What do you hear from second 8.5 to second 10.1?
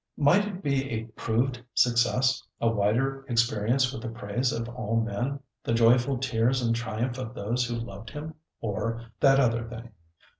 Or that other thing?